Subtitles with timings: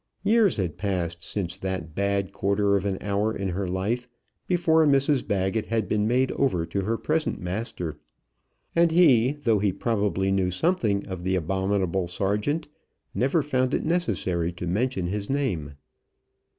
[0.23, 4.09] Years had passed since that bad quarter of an hour in her life,
[4.47, 7.99] before Mrs Baggett had been made over to her present master.
[8.75, 12.67] And he, though he probably knew something of the abominable Sergeant,
[13.13, 15.75] never found it necessary to mention his name.